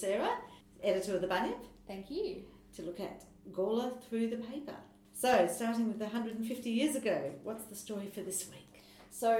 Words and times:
Sarah, 0.00 0.38
editor 0.82 1.14
of 1.16 1.20
the 1.22 1.26
Bunyip, 1.26 1.56
Thank 1.86 2.10
you. 2.10 2.42
to 2.76 2.82
look 2.82 3.00
at 3.00 3.24
Gawler 3.52 3.92
through 4.08 4.28
the 4.28 4.36
paper. 4.36 4.74
So, 5.14 5.48
starting 5.50 5.88
with 5.88 6.00
150 6.00 6.70
years 6.70 6.94
ago, 6.94 7.32
what's 7.42 7.64
the 7.64 7.74
story 7.74 8.08
for 8.14 8.20
this 8.20 8.46
week? 8.50 8.82
So, 9.10 9.38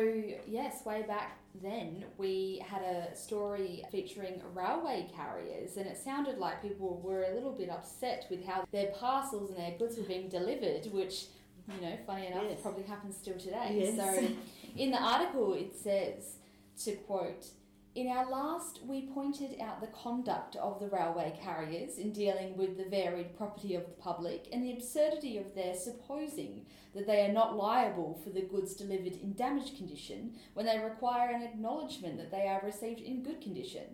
yes, 0.49 0.87
way 0.87 1.03
back 1.03 1.39
then, 1.63 2.05
we 2.17 2.65
had 2.67 2.81
a 2.81 3.15
story 3.15 3.85
featuring 3.93 4.41
railway 4.55 5.07
carriers, 5.15 5.77
and 5.77 5.87
it 5.87 5.99
sounded 5.99 6.39
like 6.39 6.63
people 6.63 6.99
were 7.05 7.25
a 7.25 7.35
little 7.35 7.53
bit 7.53 7.69
upset 7.69 8.25
with 8.31 8.47
how 8.47 8.65
their 8.73 8.87
parcels 8.93 9.51
and 9.51 9.59
their 9.59 9.77
goods 9.79 9.99
were 9.99 10.05
being 10.05 10.31
delivered, 10.31 10.87
which, 10.93 11.27
you 11.75 11.87
know, 11.87 11.95
funny 12.07 12.29
enough, 12.29 12.45
Yes. 12.49 12.61
probably 12.63 12.85
happens 12.85 13.17
still 13.19 13.37
today. 13.37 13.93
Yes. 13.95 13.97
So, 13.97 14.29
in 14.77 14.91
the 14.93 15.03
article, 15.03 15.53
it 15.53 15.77
says, 15.77 16.37
to 16.85 16.93
quote, 16.97 17.49
in 17.97 18.09
our 18.09 18.31
last, 18.31 18.81
we 18.85 19.07
pointed 19.07 19.59
out 19.59 19.81
the 19.81 19.87
conduct 19.87 20.55
of 20.57 20.79
the 20.79 20.89
railway 20.89 21.35
carriers 21.43 21.97
in 21.97 22.13
dealing 22.13 22.55
with 22.55 22.77
the 22.77 22.85
varied 22.85 23.35
property 23.39 23.75
of 23.75 23.87
the 23.87 24.03
public 24.03 24.49
and 24.53 24.63
the 24.63 24.73
absurdity 24.75 25.39
of 25.39 25.55
their 25.55 25.75
supposing 25.75 26.67
that 26.95 27.07
they 27.07 27.25
are 27.25 27.33
not 27.33 27.57
liable 27.57 28.21
for 28.23 28.29
the 28.29 28.43
goods 28.43 28.75
delivered 28.75 29.17
in 29.17 29.33
damaged 29.33 29.79
condition 29.79 30.35
when 30.53 30.67
they 30.67 30.79
require 30.79 31.35
an 31.35 31.41
acknowledgement 31.41 32.19
that 32.19 32.31
they 32.31 32.47
are 32.47 32.61
received 32.63 33.01
in 33.01 33.23
good 33.23 33.41
condition. 33.41 33.85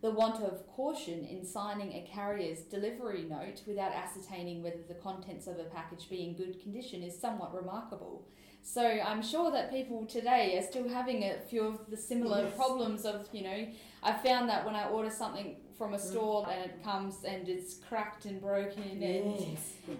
The 0.00 0.10
want 0.10 0.42
of 0.42 0.66
caution 0.66 1.26
in 1.26 1.44
signing 1.44 1.92
a 1.92 2.08
carrier's 2.10 2.60
delivery 2.60 3.26
note 3.28 3.60
without 3.66 3.92
ascertaining 3.92 4.62
whether 4.62 4.80
the 4.88 4.94
contents 4.94 5.46
of 5.46 5.58
a 5.58 5.64
package 5.64 6.08
be 6.08 6.24
in 6.24 6.34
good 6.34 6.62
condition 6.62 7.02
is 7.02 7.20
somewhat 7.20 7.54
remarkable. 7.54 8.26
So 8.62 8.82
I'm 8.86 9.22
sure 9.22 9.50
that 9.50 9.70
people 9.70 10.06
today 10.06 10.56
are 10.58 10.62
still 10.62 10.88
having 10.88 11.24
a 11.24 11.38
few 11.40 11.62
of 11.62 11.90
the 11.90 11.96
similar 11.96 12.44
Yes. 12.44 12.54
problems 12.56 13.04
of, 13.04 13.28
you 13.32 13.42
know, 13.42 13.66
I 14.02 14.12
found 14.12 14.48
that 14.48 14.64
when 14.64 14.74
I 14.74 14.88
order 14.88 15.10
something 15.10 15.56
from 15.76 15.94
a 15.94 15.96
Mm. 15.96 16.00
store 16.10 16.46
and 16.50 16.70
it 16.70 16.82
comes 16.82 17.24
and 17.24 17.48
it's 17.48 17.74
cracked 17.78 18.26
and 18.26 18.40
broken 18.40 18.82
and 18.82 19.02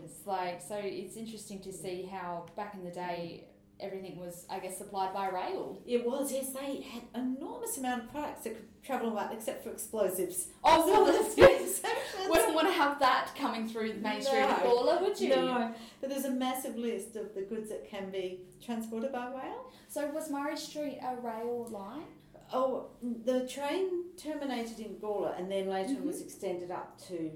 it's 0.05 0.27
like 0.27 0.61
so 0.61 0.77
it's 0.77 1.17
interesting 1.17 1.59
to 1.61 1.73
see 1.73 2.03
how 2.03 2.45
back 2.55 2.75
in 2.75 2.85
the 2.85 2.91
day 2.91 3.45
everything 3.81 4.19
was 4.19 4.47
I 4.51 4.59
guess 4.59 4.79
supplied 4.79 5.13
by 5.15 5.29
rail. 5.29 5.81
It 5.87 6.05
was, 6.07 6.33
yes, 6.33 6.51
they 6.53 6.83
had 6.83 7.03
enormous 7.15 7.79
amount 7.79 8.05
of 8.05 8.11
products 8.11 8.45
that 8.45 8.55
could 8.57 8.67
travel 8.85 9.09
about 9.13 9.33
except 9.33 9.65
for 9.65 9.71
explosives. 9.71 10.49
Oh 10.65 10.87
well, 10.87 11.05
that's 11.13 11.35
good. 11.35 12.29
wouldn't 12.29 12.55
want 12.55 12.69
to 12.69 12.73
have 12.75 12.99
that 13.01 13.31
coming 13.37 13.69
through 13.69 13.93
the 13.95 14.01
main 14.01 14.23
street 14.23 14.43
of 14.43 14.51
No. 14.63 14.71
Gawler, 14.71 15.01
would 15.03 15.21
you? 15.21 15.31
No, 15.31 15.75
but 16.01 16.11
there's 16.11 16.25
a 16.25 16.31
massive 16.31 16.77
list 16.77 17.17
of 17.17 17.35
the 17.35 17.43
goods 17.43 17.69
that 17.71 17.89
can 17.89 18.11
be 18.11 18.41
transported 18.65 19.13
by 19.13 19.27
rail. 19.29 19.71
So 19.89 20.07
was 20.11 20.31
Murray 20.31 20.57
Street 20.57 20.99
a 21.03 21.17
rail 21.21 21.67
line? 21.71 22.05
Oh, 22.53 22.87
the 23.25 23.47
train 23.47 24.05
terminated 24.17 24.81
in 24.81 24.95
Gawler 24.97 25.39
and 25.39 25.51
then 25.51 25.69
later 25.69 25.95
Mhm. 25.95 26.05
was 26.05 26.21
extended 26.21 26.71
up 26.71 27.01
to 27.09 27.31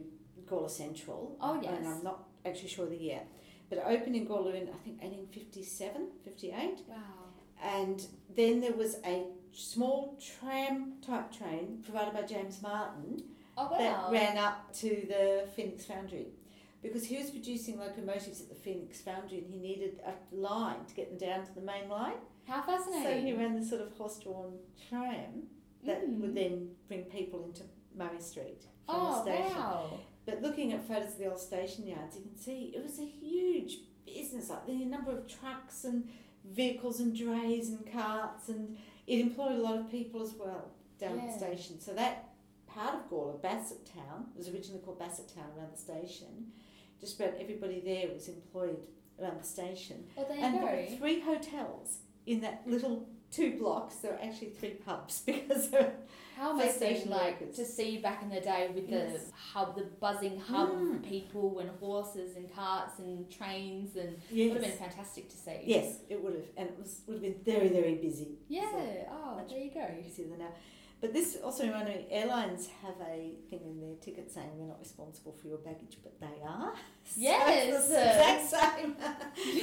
Gawler 0.47 0.69
Central. 0.69 1.37
Oh, 1.41 1.61
yes. 1.63 1.73
And. 1.79 1.87
I'm 1.89 2.03
not 2.03 2.25
actually 2.45 2.69
sure 2.69 2.87
the 2.87 2.97
year. 2.97 3.21
But 3.69 3.79
it 3.79 3.85
opened 3.87 4.17
in 4.17 4.27
Gawler 4.27 4.55
in, 4.55 4.69
I 4.69 4.77
think, 4.85 5.01
1857, 5.03 6.09
58. 6.25 6.81
Wow. 6.89 6.97
And 7.63 8.07
then 8.37 8.61
there 8.61 8.73
was 8.75 8.97
a 9.05 9.25
small 9.53 10.19
tram 10.21 10.95
type 11.01 11.33
train 11.33 11.81
provided 11.85 12.13
by 12.15 12.23
James 12.23 12.61
Martin 12.63 13.23
Oh 13.57 13.69
that 13.79 14.11
ran 14.11 14.37
up 14.37 14.73
to 14.75 14.89
the 15.09 15.47
Phoenix 15.55 15.85
Foundry. 15.87 16.27
Because 16.83 17.07
he 17.07 17.17
was 17.17 17.31
producing 17.31 17.79
locomotives 17.79 18.41
at 18.43 18.49
the 18.51 18.55
Phoenix 18.55 19.01
Foundry 19.03 19.39
and 19.39 19.47
he 19.49 19.59
needed 19.59 20.01
a 20.05 20.13
line 20.37 20.85
to 20.87 20.95
get 20.95 21.09
them 21.09 21.29
down 21.29 21.47
to 21.47 21.55
the 21.55 21.61
main 21.63 21.89
line. 21.89 22.15
How 22.47 22.61
fascinating. 22.63 23.05
So 23.05 23.27
he 23.27 23.33
ran 23.33 23.55
this 23.59 23.71
sort 23.71 23.81
of 23.81 23.93
horse 23.97 24.19
drawn 24.19 24.59
tram 24.91 25.45
that 25.85 26.07
Mm. 26.07 26.21
would 26.21 26.35
then 26.35 26.71
bring 26.89 27.05
people 27.05 27.34
Street 28.25 28.63
from 28.87 28.97
Oh 28.97 29.25
the 29.25 29.31
station. 29.33 29.57
wow. 29.57 30.01
But 30.27 30.41
looking 30.43 30.73
at 30.73 30.87
photos 30.89 31.13
of 31.13 31.19
the 31.19 31.27
old 31.31 31.39
station 31.41 31.87
yards, 31.87 32.17
you 32.17 32.23
can 32.23 32.37
see 32.39 32.73
it 32.75 32.83
was 32.83 32.99
a 32.99 33.05
huge 33.05 33.79
business. 34.07 34.49
Like 34.51 34.67
the 34.67 34.85
number 34.85 35.11
of 35.13 35.27
trucks 35.29 35.85
and 35.85 36.09
vehicles 36.45 37.01
and 37.01 37.17
drays 37.17 37.69
and 37.71 37.91
carts, 37.93 38.49
and 38.49 38.77
it 39.07 39.21
employed 39.21 39.53
a 39.59 39.63
lot 39.63 39.77
of 39.79 39.91
people 39.91 40.23
as 40.23 40.33
well 40.35 40.71
down 40.99 41.19
at 41.19 41.25
Yeah. 41.25 41.33
the 41.33 41.39
station. 41.39 41.81
So 41.81 41.93
that 41.95 42.31
part 42.67 42.95
of 42.95 43.11
Gawler, 43.11 43.41
Bassett 43.41 43.85
Town, 43.87 44.31
was 44.37 44.49
originally 44.49 44.81
called 44.81 44.99
Bassett 44.99 45.29
Town 45.29 45.47
around 45.57 45.73
the 45.73 45.79
station. 45.79 46.53
Just 47.01 47.21
about 47.21 47.35
everybody 47.39 47.81
there 47.81 48.09
was 48.13 48.29
employed 48.29 48.79
around 49.21 49.41
the 49.41 49.47
station. 49.47 50.07
Well 50.17 50.27
and 50.31 50.55
there 50.55 50.63
were 50.91 50.97
three 50.97 51.21
hotels 51.21 51.99
in 52.27 52.41
that 52.41 52.63
little 52.67 53.09
two 53.35 53.59
blocks. 53.59 53.97
There 53.97 54.13
were 54.13 54.23
actually 54.23 54.51
three 54.51 54.71
pubs 54.87 55.21
because 55.27 55.71
How 56.37 56.51
for 56.51 56.57
must 56.67 56.83
it 56.83 57.05
be 57.05 57.11
like 57.11 57.41
workers. 57.41 57.57
to 57.57 57.65
see 57.65 57.99
back 57.99 58.23
in 58.23 58.29
the 58.29 58.41
day 58.41 58.71
with 58.75 58.89
Yes. 58.89 59.13
the 59.27 59.33
hub, 59.53 59.77
the 59.77 59.85
buzzing 60.01 60.39
hub 60.39 60.71
Mm. 60.71 60.97
of 60.97 61.03
people 61.03 61.59
and 61.61 61.71
horses 61.81 62.37
and 62.37 62.53
carts 62.55 62.99
and 62.99 63.31
trains 63.31 63.97
and 63.97 64.17
it 64.33 64.53
would 64.53 64.63
have 64.63 64.63
been 64.63 64.79
fantastic 64.89 65.29
to 65.31 65.37
see. 65.37 65.59
Yes, 65.65 65.99
it 66.09 66.23
would 66.23 66.35
have, 66.35 66.49
and 66.57 66.69
it 66.71 66.77
was 66.79 67.01
would 67.07 67.15
have 67.15 67.23
been 67.23 67.41
very 67.55 67.69
very 67.69 67.95
busy. 67.97 68.31
Yeah. 68.49 68.71
So, 68.71 69.07
oh, 69.11 69.41
there 69.49 69.59
you 69.59 69.71
go. 69.73 69.87
busier 70.03 70.29
than 70.29 70.39
now. 70.41 70.53
But 71.05 71.13
this 71.13 71.37
also 71.45 71.67
reminded 71.67 71.97
me, 71.97 72.07
airlines 72.11 72.67
have 72.83 72.95
a 73.07 73.33
thing 73.51 73.61
in 73.67 73.79
their 73.79 73.95
ticket 73.97 74.33
saying 74.33 74.49
we're 74.57 74.69
not 74.69 74.81
responsible 74.81 75.33
for 75.33 75.49
your 75.49 75.59
baggage, 75.59 75.99
but 76.03 76.19
they 76.19 76.41
are. 76.43 76.73
Yes. 77.15 77.89
the 77.89 77.95
exact 78.41 78.79
same. 78.79 78.97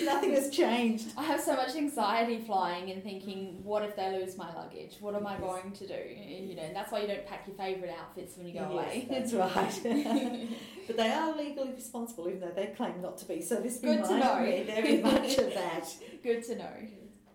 Nothing 0.05 0.33
has 0.33 0.51
changed. 0.51 1.07
I 1.17 1.23
have 1.23 1.41
so 1.41 1.55
much 1.55 1.75
anxiety 1.75 2.37
flying 2.45 2.91
and 2.91 3.01
thinking, 3.01 3.63
what 3.63 3.81
if 3.81 3.95
they 3.95 4.11
lose 4.19 4.37
my 4.37 4.53
luggage? 4.53 4.97
What 4.99 5.15
am 5.15 5.25
I 5.25 5.31
Yes. 5.31 5.41
going 5.41 5.71
to 5.71 5.87
do? 5.87 5.95
You 6.15 6.55
know, 6.57 6.61
and 6.61 6.75
that's 6.75 6.91
why 6.91 6.99
you 7.01 7.07
don't 7.07 7.25
pack 7.25 7.47
your 7.47 7.55
favourite 7.55 7.91
outfits 7.99 8.37
when 8.37 8.45
you 8.45 8.53
go 8.53 8.65
away. 8.65 9.07
That's 9.09 9.33
right. 9.33 10.47
but 10.85 10.95
they 10.97 11.09
are 11.11 11.35
legally 11.35 11.71
responsible, 11.73 12.27
even 12.27 12.41
though 12.41 12.51
they 12.55 12.67
claim 12.67 13.01
not 13.01 13.17
to 13.17 13.25
be. 13.25 13.41
So 13.41 13.55
this 13.55 13.79
Good 13.79 14.03
to 14.05 14.17
know. 14.19 14.39
me 14.41 14.61
very 14.61 15.01
much 15.01 15.39
of 15.39 15.51
that. 15.55 15.87
Good 16.21 16.43
to 16.43 16.55
know. 16.59 16.73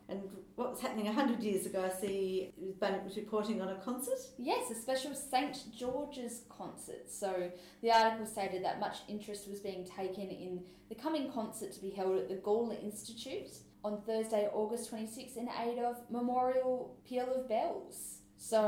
And 0.08 0.22
what 0.54 0.70
was 0.70 0.80
happening 0.80 1.06
hundred 1.06 1.42
years 1.42 1.66
ago? 1.66 1.84
I 1.84 2.00
see 2.00 2.52
Bunyip 2.80 3.04
was 3.04 3.16
reporting 3.16 3.60
on 3.60 3.68
a 3.68 3.74
concert. 3.76 4.18
Yes, 4.38 4.70
a 4.70 4.74
special 4.74 5.14
St 5.14 5.74
George's 5.76 6.42
concert. 6.48 7.10
So 7.10 7.50
the 7.82 7.90
article 7.90 8.26
stated 8.26 8.64
that 8.64 8.78
much 8.78 8.98
interest 9.08 9.48
was 9.48 9.60
being 9.60 9.84
taken 9.84 10.28
in 10.28 10.62
the 10.88 10.94
coming 10.94 11.30
concert 11.32 11.72
to 11.72 11.80
be 11.80 11.90
held 11.90 12.18
at 12.18 12.28
the 12.28 12.36
Gawler 12.36 12.80
Institute 12.82 13.50
on 13.84 14.00
Thursday, 14.02 14.48
August 14.52 14.90
26, 14.90 15.36
in 15.36 15.48
aid 15.64 15.78
of 15.78 15.96
Memorial 16.10 16.96
Peal 17.04 17.32
of 17.34 17.48
Bells. 17.48 18.18
So 18.36 18.60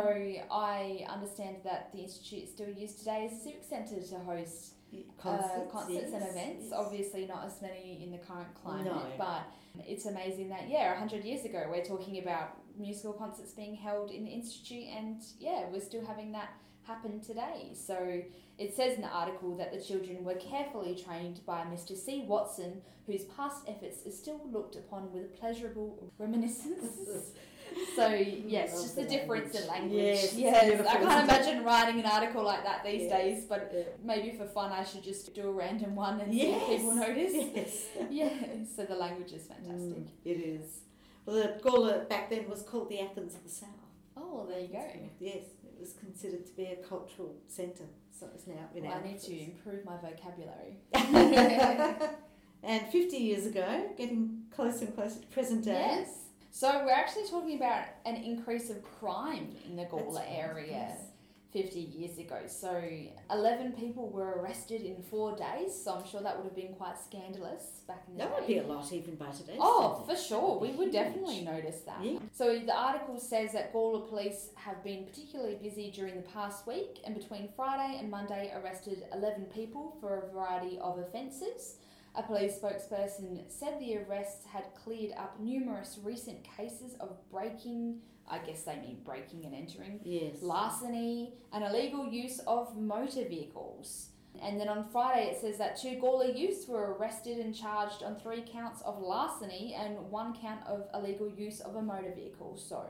I 0.51 1.07
understand 1.09 1.59
that 1.65 1.93
the 1.93 2.01
institute 2.01 2.45
is 2.45 2.51
still 2.51 2.71
used 2.71 2.99
today 2.99 3.29
as 3.31 3.39
a 3.39 3.43
civic 3.43 3.65
centre 3.69 4.01
to 4.01 4.19
host 4.21 4.75
Concerts, 5.19 5.51
uh, 5.57 5.71
concerts 5.71 6.13
and 6.13 6.23
events. 6.23 6.67
yes. 6.71 6.73
Obviously, 6.75 7.27
not 7.27 7.45
as 7.47 7.61
many 7.61 8.01
in 8.03 8.11
the 8.11 8.19
current 8.19 8.49
climate, 8.55 8.87
No. 8.87 9.03
but 9.19 9.43
it's 9.87 10.07
amazing 10.07 10.49
that 10.49 10.69
yeah, 10.69 10.95
hundred 10.97 11.25
years 11.25 11.45
ago 11.45 11.67
we're 11.71 11.85
talking 11.85 12.19
about 12.23 12.57
musical 12.79 13.13
concerts 13.13 13.53
being 13.53 13.75
held 13.75 14.11
in 14.11 14.25
the 14.25 14.31
institute, 14.31 14.85
and 14.97 15.21
yeah, 15.39 15.65
we're 15.71 15.81
still 15.81 16.05
having 16.07 16.33
that 16.33 16.51
happen 16.89 17.21
today. 17.21 17.73
So 17.75 18.23
it 18.59 18.75
says 18.75 18.97
in 18.97 19.03
the 19.03 19.09
article 19.09 19.57
that 19.59 19.73
the 19.73 19.81
children 19.81 20.25
were 20.25 20.35
carefully 20.35 20.97
trained 20.97 21.41
by 21.47 21.61
Mr. 21.73 21.97
C. 21.97 22.25
Watson, 22.27 22.81
whose 23.07 23.25
past 23.37 23.63
efforts 23.69 24.05
are 24.07 24.11
still 24.11 24.41
looked 24.51 24.75
upon 24.75 25.13
with 25.13 25.39
pleasurable 25.39 26.11
reminiscence. 26.19 27.33
So 27.95 28.09
yes, 28.09 28.73
Love 28.73 28.83
just 28.83 28.97
the 28.97 29.03
the 29.03 29.09
difference 29.09 29.55
in 29.55 29.69
language. 29.69 29.93
Yes, 30.03 30.25
it's 30.25 30.35
yes, 30.37 30.87
I 30.87 30.97
can't 30.97 31.25
imagine 31.29 31.65
writing 31.65 32.01
an 32.01 32.07
article 32.07 32.43
like 32.43 32.65
that 32.65 32.83
these 32.83 33.11
days, 33.11 33.45
but 33.45 33.71
Yeah. 33.73 33.83
maybe 34.03 34.35
for 34.39 34.47
fun 34.47 34.73
I 34.73 34.83
should 34.83 35.05
just 35.05 35.35
do 35.35 35.43
a 35.49 35.53
random 35.53 35.95
one 35.95 36.19
and 36.19 36.33
Yes. 36.33 36.47
see 36.67 36.73
if 36.75 36.81
people 36.81 36.95
notice. 36.95 37.35
Yes. 37.35 37.87
Yeah, 38.11 38.31
so 38.75 38.85
the 38.85 38.95
language 38.95 39.33
is 39.33 39.45
fantastic. 39.47 39.99
Mm, 39.99 40.09
it 40.25 40.39
is. 40.55 40.81
Well, 41.27 41.37
the 41.37 41.61
Gawler 41.63 42.09
back 42.09 42.31
then 42.31 42.49
was 42.49 42.63
called 42.63 42.89
the 42.89 43.01
Athens 43.01 43.35
of 43.35 43.43
the 43.45 43.51
South. 43.51 43.85
Oh, 44.17 44.47
there 44.49 44.61
you 44.61 44.69
go. 44.69 44.87
Yes, 45.21 45.45
it 45.79 45.81
was 45.81 45.93
considered 45.93 46.45
to 46.45 46.53
be 46.53 46.65
a 46.65 46.77
cultural 46.77 47.37
centre, 47.47 47.85
so 48.11 48.27
it's 48.35 48.47
now 48.49 48.69
Well. 48.75 48.93
I 48.93 49.07
need 49.07 49.21
to 49.21 49.45
improve 49.45 49.85
my 49.85 49.97
vocabulary. 49.97 50.79
and 52.65 52.87
50 52.91 53.17
years 53.17 53.47
ago, 53.47 53.89
getting 53.97 54.43
closer 54.51 54.87
and 54.87 54.95
closer 54.95 55.21
to 55.21 55.27
present 55.29 55.65
day. 55.65 56.01
Yes. 56.01 56.09
So 56.51 56.83
we're 56.85 56.91
actually 56.91 57.29
talking 57.29 57.57
about 57.57 57.85
an 58.05 58.17
increase 58.17 58.71
of 58.71 58.83
crime 58.83 59.55
in 59.67 59.77
the 59.77 59.85
Gawler 59.85 60.17
right, 60.17 60.27
area 60.29 60.67
yes. 60.71 60.99
50 61.53 61.81
years 61.81 62.19
ago. 62.19 62.41
So 62.47 62.83
11 63.31 63.73
people 63.73 64.09
were 64.11 64.33
arrested 64.39 64.83
in 64.83 65.03
four 65.03 65.35
days, 65.35 65.75
so 65.83 65.95
I'm 65.95 66.07
sure 66.07 66.21
that 66.21 66.37
would 66.37 66.45
have 66.45 66.55
been 66.55 66.75
quite 66.75 66.99
scandalous 66.99 67.81
back 67.89 68.05
in 68.07 68.15
the 68.15 68.19
That 68.19 68.25
day. 68.25 68.31
That 68.31 68.41
would 68.41 68.47
be 68.47 68.59
a 68.59 68.67
lot 68.75 68.93
even 68.93 69.15
by 69.15 69.31
today's 69.31 69.59
Oh, 69.61 70.05
for 70.07 70.15
sure. 70.15 70.59
We 70.59 70.69
would 70.73 70.89
Huge. 70.89 70.93
definitely 70.93 71.41
notice 71.43 71.81
that. 71.87 72.05
Yeah. 72.05 72.19
So 72.35 72.59
the 72.59 72.77
article 72.77 73.19
says 73.19 73.53
that 73.53 73.73
Gawler 73.73 74.07
police 74.09 74.51
have 74.57 74.85
been 74.85 75.05
particularly 75.07 75.57
busy 75.63 75.91
during 75.91 76.17
the 76.17 76.29
past 76.29 76.67
week 76.67 77.01
and 77.07 77.15
between 77.15 77.49
Friday 77.57 77.99
and 77.99 78.11
Monday 78.11 78.53
arrested 78.55 79.05
11 79.15 79.47
people 79.47 79.97
for 80.01 80.19
a 80.19 80.33
variety 80.33 80.79
of 80.81 80.99
offences. 80.99 81.77
A 82.15 82.23
police 82.23 82.59
spokesperson 82.59 83.43
said 83.49 83.79
the 83.81 83.97
arrests 83.99 84.45
had 84.47 84.65
cleared 84.75 85.13
up 85.17 85.39
numerous 85.41 85.99
recent 86.03 86.43
cases 86.57 86.95
of 87.01 87.17
breaking, 87.31 88.01
I 88.31 88.39
guess 88.39 88.63
they 88.63 88.77
mean 88.77 88.99
breaking 89.05 89.45
and 89.45 89.55
entering, 89.55 90.01
Yes. 90.05 90.43
larceny, 90.43 91.35
and 91.53 91.65
illegal 91.65 92.09
use 92.09 92.41
of 92.47 92.77
motor 92.77 93.25
vehicles. 93.29 94.11
And 94.41 94.61
then 94.61 94.69
on 94.69 94.85
Friday, 94.93 95.31
it 95.31 95.41
says 95.41 95.59
that 95.59 95.77
two 95.81 95.99
Gawler 96.01 96.37
youths 96.39 96.69
were 96.69 96.95
arrested 96.95 97.39
and 97.39 97.55
charged 97.55 98.03
on 98.05 98.15
three 98.17 98.43
counts 98.43 98.83
of 98.83 99.01
larceny 99.01 99.75
and 99.75 99.99
one 100.11 100.33
count 100.41 100.61
of 100.67 100.87
illegal 100.95 101.29
use 101.29 101.61
of 101.61 101.75
a 101.77 101.83
motor 101.83 102.13
vehicle. 102.15 102.57
So, 102.57 102.85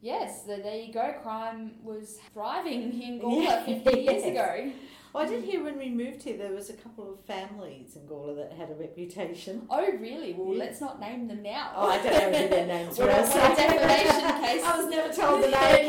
yes, 0.00 0.42
the, 0.44 0.56
there 0.62 0.76
you 0.76 0.92
go. 0.94 1.12
Crime 1.22 1.72
was 1.82 2.18
thriving 2.32 3.02
in 3.02 3.20
Gawler 3.20 3.64
50 3.84 4.00
years 4.00 4.24
ago. 4.24 4.70
Oh, 5.16 5.20
I 5.20 5.26
did 5.26 5.44
hear 5.44 5.62
when 5.62 5.78
we 5.78 5.90
moved 5.90 6.24
here 6.24 6.36
there 6.36 6.50
was 6.52 6.70
a 6.70 6.72
couple 6.72 7.12
of 7.12 7.20
families 7.24 7.94
in 7.94 8.02
Gawler 8.08 8.34
that 8.36 8.52
had 8.52 8.70
a 8.70 8.74
reputation. 8.74 9.66
Oh, 9.70 9.86
really? 9.98 10.32
Well, 10.34 10.54
Yes. 10.54 10.58
let's 10.58 10.80
not 10.80 10.98
name 11.00 11.28
them 11.28 11.42
now. 11.42 11.70
Oh, 11.76 11.88
I 11.88 11.98
don't 12.02 12.32
know 12.32 12.38
who 12.38 12.48
their 12.48 12.66
names 12.66 12.98
We're 12.98 13.24
so- 13.26 13.38
defamation 13.38 14.42
case. 14.42 14.62
I 14.64 14.76
was 14.76 14.86
never 14.88 15.12
told 15.14 15.42
the 15.44 15.48
okay. 15.48 15.88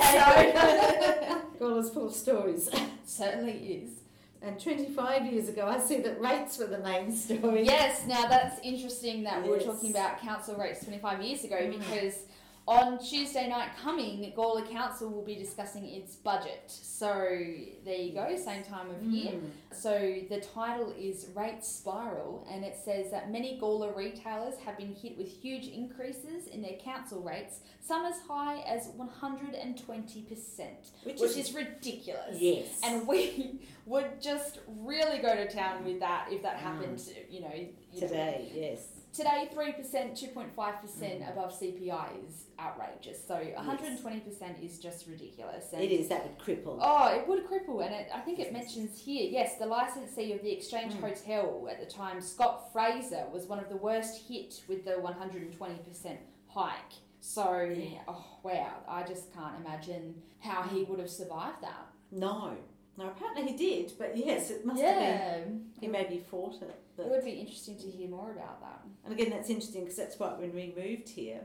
so 1.59 1.65
Gawler's 1.65 1.89
full 1.89 2.07
of 2.07 2.13
stories. 2.13 2.69
Certainly 3.05 3.53
is. 3.53 3.89
And 4.41 4.59
25 4.59 5.25
years 5.25 5.49
ago, 5.49 5.65
I 5.67 5.79
see 5.79 6.01
that 6.01 6.21
rates 6.21 6.59
were 6.59 6.67
the 6.67 6.77
main 6.79 7.11
story. 7.15 7.63
Yes, 7.63 8.05
now 8.05 8.27
that's 8.27 8.59
interesting 8.61 9.23
that 9.23 9.41
we 9.41 9.49
were 9.49 9.59
talking 9.59 9.89
about 9.89 10.19
council 10.21 10.55
rates 10.55 10.83
25 10.83 11.23
years 11.23 11.43
ago 11.43 11.55
Mm. 11.55 11.79
because 11.79 12.13
on 12.67 12.97
Tuesday 12.97 13.47
night 13.47 13.69
coming, 13.81 14.33
Gawler 14.35 14.67
Council 14.67 15.09
will 15.09 15.23
be 15.23 15.35
discussing 15.35 15.85
its 15.85 16.15
budget. 16.15 16.63
So 16.67 17.09
there 17.85 17.95
you 17.95 18.13
go, 18.13 18.35
same 18.37 18.63
time 18.63 18.89
of 18.89 19.03
year. 19.03 19.33
Mm. 19.33 19.49
So 19.71 20.17
the 20.29 20.39
title 20.39 20.91
is 20.97 21.27
Rate 21.35 21.63
Spiral, 21.63 22.47
and 22.51 22.63
it 22.63 22.75
says 22.83 23.11
that 23.11 23.31
many 23.31 23.59
Gawler 23.61 23.95
retailers 23.95 24.55
have 24.65 24.77
been 24.77 24.95
hit 24.95 25.15
with 25.15 25.27
huge 25.27 25.67
increases 25.67 26.47
in 26.51 26.63
their 26.63 26.77
council 26.83 27.21
rates, 27.21 27.59
some 27.85 28.03
as 28.03 28.15
high 28.27 28.61
as 28.61 28.87
120%, 28.87 30.65
Which, 31.03 31.19
which 31.19 31.37
is 31.37 31.53
ridiculous. 31.53 32.37
yes. 32.39 32.79
And 32.83 33.05
we 33.07 33.59
would 33.85 34.19
just 34.19 34.59
really 34.67 35.19
go 35.19 35.35
to 35.35 35.47
town 35.47 35.85
with 35.85 35.99
that 35.99 36.29
if 36.31 36.41
that 36.41 36.57
happened, 36.57 36.99
you 37.29 37.41
know, 37.41 37.53
you 37.53 38.01
know. 38.01 38.07
today, 38.07 38.51
yes. 38.55 38.94
Today, 39.15 39.49
3%, 39.55 40.13
2.5% 40.13 41.21
Mm. 41.21 41.31
above 41.31 41.53
CPI 41.53 42.09
is 42.27 42.47
outrageous. 42.59 43.25
So 43.25 43.35
120% 43.35 44.61
is 44.61 44.77
just 44.77 45.07
ridiculous. 45.07 45.71
And 45.71 45.81
It 45.81 45.91
is, 45.91 46.09
that 46.09 46.23
would 46.23 46.37
cripple. 46.37 46.77
Oh, 46.81 47.07
it 47.15 47.25
would 47.25 47.47
cripple, 47.47 47.85
and 47.85 47.95
it, 47.95 48.09
I 48.13 48.19
think 48.19 48.39
it 48.39 48.51
mentions 48.51 48.99
here, 48.99 49.29
yes, 49.31 49.57
the 49.57 49.67
licensee 49.67 50.33
of 50.33 50.41
the 50.41 50.51
Exchange 50.51 50.93
Mm. 50.95 51.01
Hotel 51.01 51.67
at 51.71 51.79
the 51.79 51.85
time, 51.85 52.19
Scott 52.19 52.73
Fraser, 52.73 53.25
was 53.31 53.47
one 53.47 53.59
of 53.59 53.69
the 53.69 53.77
worst 53.77 54.27
hit 54.27 54.61
with 54.67 54.83
the 54.83 54.97
120% 54.99 56.19
hike. 56.49 56.93
So, 57.21 57.61
Yeah. 57.61 57.99
oh 58.09 58.25
wow, 58.43 58.83
I 58.87 59.03
just 59.03 59.33
can't 59.33 59.55
imagine 59.65 60.21
how 60.39 60.63
he 60.63 60.83
would 60.83 60.99
have 60.99 61.09
survived 61.09 61.61
that. 61.61 61.87
No. 62.11 62.57
No, 62.97 63.07
apparently 63.07 63.51
he 63.51 63.57
did, 63.57 63.91
but 63.97 64.15
yes, 64.15 64.49
it 64.51 64.65
must 64.65 64.81
have 64.81 65.43
been. 65.45 65.65
He 65.81 65.87
maybe 65.87 66.23
fought 66.31 66.61
it. 66.61 66.75
But... 66.95 67.07
it 67.07 67.11
would 67.11 67.25
be 67.25 67.31
interesting 67.31 67.77
to 67.79 67.87
hear 67.91 68.07
more 68.07 68.31
about 68.31 68.61
that. 68.61 68.81
and 69.03 69.13
again, 69.13 69.29
that's 69.31 69.49
interesting 69.49 69.81
because 69.81 69.97
that's 69.97 70.19
right 70.19 70.37
when 70.39 70.53
we 70.55 70.73
moved 70.77 71.09
here. 71.09 71.41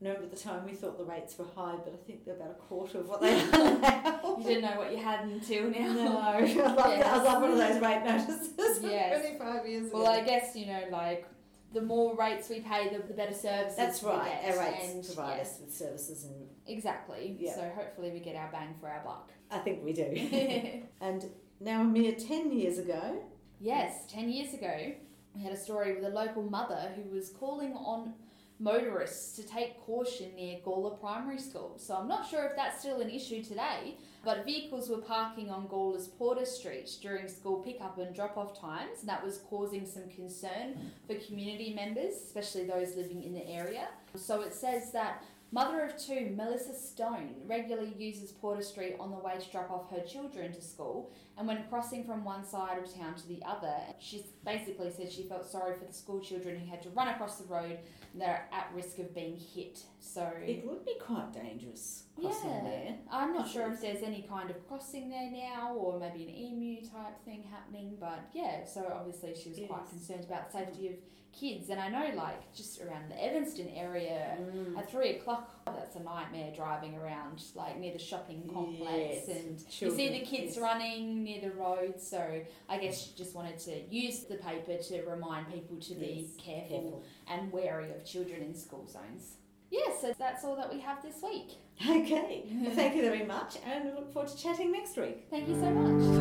Remember 0.00 0.22
at 0.24 0.30
the 0.30 0.36
time 0.38 0.64
we 0.64 0.72
thought 0.72 0.96
the 0.98 1.04
rates 1.04 1.36
were 1.38 1.44
high, 1.54 1.76
but 1.84 1.92
I 1.92 2.06
think 2.06 2.24
they're 2.24 2.34
about 2.34 2.50
a 2.50 2.54
quarter 2.54 2.98
of 3.00 3.08
what 3.08 3.20
they 3.20 3.38
are 3.52 3.78
now. 3.78 4.36
You 4.38 4.44
didn't 4.44 4.62
know 4.62 4.78
what 4.78 4.92
you 4.92 4.98
had 4.98 5.24
until 5.26 5.70
now. 5.70 5.92
No, 5.92 6.18
I 6.22 6.40
love. 6.40 6.78
I 6.78 6.96
Yes. 6.96 7.24
love 7.24 7.42
one 7.42 7.50
of 7.52 7.58
those 7.58 7.80
rate 7.82 8.02
notices 8.04 8.82
Yes. 8.82 9.20
25 9.38 9.68
years 9.68 9.86
ago. 9.88 10.02
Well, 10.02 10.06
I 10.12 10.22
guess 10.22 10.56
you 10.56 10.66
know, 10.66 10.84
like 10.90 11.26
the 11.72 11.82
more 11.82 12.16
rates 12.16 12.48
we 12.48 12.60
pay, 12.60 12.88
the, 12.88 13.06
the 13.06 13.14
better 13.14 13.34
services. 13.34 13.76
That's 13.76 14.02
right. 14.02 14.40
Our 14.44 14.58
rates 14.58 14.92
and, 14.92 15.04
provide 15.04 15.36
yeah, 15.36 15.42
us 15.42 15.58
with 15.60 15.74
services, 15.74 16.24
and 16.24 16.48
Exactly. 16.66 17.36
Yeah. 17.38 17.54
So 17.54 17.72
hopefully 17.74 18.10
we 18.10 18.20
get 18.20 18.36
our 18.36 18.50
bang 18.50 18.74
for 18.80 18.88
our 18.88 19.02
buck. 19.04 19.30
I 19.50 19.58
think 19.58 19.84
we 19.84 19.92
do. 19.92 20.82
and 21.00 21.24
now, 21.60 21.82
a 21.82 21.84
mere 21.84 22.12
10 22.12 22.52
years 22.52 22.78
ago, 22.78 23.22
yes, 23.60 24.04
10 24.08 24.30
years 24.30 24.54
ago, 24.54 24.92
we 25.34 25.42
had 25.42 25.52
a 25.52 25.56
story 25.56 25.94
with 25.94 26.04
a 26.04 26.08
local 26.08 26.42
mother 26.42 26.92
who 26.96 27.14
was 27.14 27.30
calling 27.30 27.72
on 27.74 28.14
motorists 28.60 29.34
to 29.36 29.42
take 29.42 29.80
caution 29.80 30.34
near 30.36 30.58
Gawler 30.64 31.00
Primary 31.00 31.38
School. 31.38 31.74
So 31.78 31.96
I'm 31.96 32.06
not 32.06 32.28
sure 32.28 32.44
if 32.44 32.54
that's 32.54 32.80
still 32.80 33.00
an 33.00 33.10
issue 33.10 33.42
today, 33.42 33.96
but 34.24 34.44
vehicles 34.44 34.90
were 34.90 34.98
parking 34.98 35.50
on 35.50 35.66
Gawler's 35.66 36.08
Porter 36.08 36.44
Street 36.44 36.90
during 37.00 37.26
school 37.26 37.56
pickup 37.56 37.98
and 37.98 38.14
drop 38.14 38.36
off 38.36 38.60
times, 38.60 39.00
and 39.00 39.08
that 39.08 39.24
was 39.24 39.38
causing 39.48 39.86
some 39.86 40.08
concern 40.14 40.76
for 41.06 41.14
community 41.14 41.72
members, 41.74 42.14
especially 42.14 42.66
those 42.66 42.96
living 42.96 43.22
in 43.24 43.32
the 43.32 43.46
area. 43.48 43.88
So 44.14 44.42
it 44.42 44.52
says 44.52 44.92
that 44.92 45.24
Mother 45.52 45.84
of 45.84 45.96
two, 45.98 46.32
Melissa 46.36 46.72
Stone, 46.72 47.34
regularly 47.44 47.92
uses 47.98 48.30
Porter 48.30 48.62
Street 48.62 48.94
on 49.00 49.10
the 49.10 49.18
way 49.18 49.34
to 49.36 49.50
drop 49.50 49.68
off 49.68 49.90
her 49.90 50.00
children 50.00 50.52
to 50.52 50.62
school, 50.62 51.12
and 51.36 51.48
when 51.48 51.64
crossing 51.68 52.04
from 52.04 52.22
one 52.22 52.44
side 52.46 52.78
of 52.78 52.94
town 52.94 53.16
to 53.16 53.26
the 53.26 53.42
other, 53.44 53.74
she 53.98 54.24
basically 54.44 54.92
said 54.92 55.10
she 55.10 55.24
felt 55.24 55.44
sorry 55.44 55.76
for 55.76 55.86
the 55.86 55.92
school 55.92 56.20
children 56.20 56.56
who 56.56 56.70
had 56.70 56.80
to 56.82 56.90
run 56.90 57.08
across 57.08 57.38
the 57.38 57.52
road 57.52 57.80
and 58.12 58.22
they're 58.22 58.48
at 58.52 58.70
risk 58.76 59.00
of 59.00 59.12
being 59.12 59.36
hit. 59.36 59.80
So, 60.12 60.28
it 60.42 60.66
would 60.66 60.84
be 60.84 60.96
quite 61.00 61.32
dangerous 61.32 62.04
crossing 62.20 62.50
yeah, 62.50 62.62
there. 62.64 62.94
I'm 63.12 63.32
not 63.32 63.48
sure 63.48 63.70
if 63.72 63.80
there's 63.80 64.02
any 64.02 64.22
kind 64.22 64.50
of 64.50 64.66
crossing 64.66 65.08
there 65.08 65.30
now 65.30 65.74
or 65.74 66.00
maybe 66.00 66.24
an 66.24 66.30
emu 66.30 66.80
type 66.80 67.24
thing 67.24 67.44
happening, 67.48 67.96
but 68.00 68.28
yeah, 68.34 68.64
so 68.64 68.92
obviously 68.92 69.34
she 69.40 69.50
was 69.50 69.58
quite 69.68 69.88
concerned 69.88 70.24
about 70.24 70.50
the 70.50 70.58
safety 70.58 70.88
of 70.88 70.94
kids, 71.32 71.70
and 71.70 71.80
I 71.80 71.88
know 71.88 72.10
like 72.16 72.52
just 72.52 72.80
around 72.80 73.08
the 73.08 73.24
Evanston 73.24 73.68
area. 73.68 74.36
Mm. 74.40 74.76
At 74.76 74.90
three 74.90 75.10
o'clock, 75.10 75.64
that's 75.64 75.94
a 75.94 76.00
nightmare 76.00 76.52
driving 76.56 76.96
around, 76.96 77.42
like 77.54 77.78
near 77.78 77.92
the 77.92 77.98
shopping 77.98 78.50
complex, 78.52 79.28
Yes. 79.28 79.28
and 79.28 79.64
you 79.80 79.94
see 79.94 80.08
the 80.08 80.26
kids 80.26 80.56
yes. 80.56 80.58
running 80.58 81.22
near 81.22 81.40
the 81.40 81.52
road. 81.52 82.00
So 82.00 82.42
I 82.68 82.78
guess 82.78 83.00
she 83.00 83.10
just 83.16 83.34
wanted 83.34 83.58
to 83.60 83.80
use 83.88 84.24
the 84.24 84.36
paper 84.36 84.76
to 84.76 85.02
remind 85.02 85.52
people 85.52 85.76
to 85.76 85.94
be 85.94 86.28
careful, 86.36 86.68
Careful. 86.68 87.04
and 87.28 87.52
wary 87.52 87.90
of 87.92 88.04
children 88.04 88.42
in 88.42 88.54
school 88.54 88.88
zones. 88.88 89.36
Yeah, 89.70 89.92
so 90.00 90.12
that's 90.18 90.44
all 90.44 90.56
that 90.56 90.72
we 90.72 90.80
have 90.80 91.02
this 91.02 91.22
week. 91.22 91.52
Okay. 91.88 92.42
Well, 92.62 92.74
thank 92.74 92.96
you 92.96 93.02
very 93.02 93.24
much, 93.24 93.56
and 93.64 93.84
we 93.84 93.92
look 93.92 94.12
forward 94.12 94.30
to 94.30 94.36
chatting 94.36 94.72
next 94.72 94.96
week. 94.96 95.26
Thank 95.30 95.48
you 95.48 95.54
so 95.54 95.70
much. 95.70 96.18